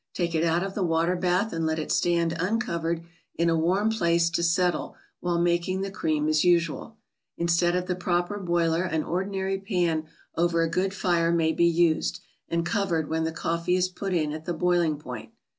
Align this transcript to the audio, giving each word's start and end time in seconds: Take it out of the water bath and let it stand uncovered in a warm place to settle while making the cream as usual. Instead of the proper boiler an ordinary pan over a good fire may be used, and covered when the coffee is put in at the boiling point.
Take 0.15 0.33
it 0.33 0.43
out 0.43 0.63
of 0.63 0.73
the 0.73 0.81
water 0.83 1.15
bath 1.15 1.53
and 1.53 1.63
let 1.63 1.77
it 1.77 1.91
stand 1.91 2.33
uncovered 2.39 3.03
in 3.35 3.51
a 3.51 3.55
warm 3.55 3.91
place 3.91 4.31
to 4.31 4.41
settle 4.41 4.95
while 5.19 5.39
making 5.39 5.81
the 5.81 5.91
cream 5.91 6.27
as 6.27 6.43
usual. 6.43 6.97
Instead 7.37 7.75
of 7.75 7.85
the 7.85 7.93
proper 7.95 8.39
boiler 8.39 8.81
an 8.81 9.03
ordinary 9.03 9.59
pan 9.59 10.07
over 10.35 10.63
a 10.63 10.71
good 10.71 10.95
fire 10.95 11.31
may 11.31 11.51
be 11.51 11.67
used, 11.67 12.19
and 12.49 12.65
covered 12.65 13.09
when 13.09 13.25
the 13.25 13.31
coffee 13.31 13.75
is 13.75 13.89
put 13.89 14.11
in 14.11 14.31
at 14.33 14.45
the 14.45 14.55
boiling 14.55 14.97
point. 14.97 15.33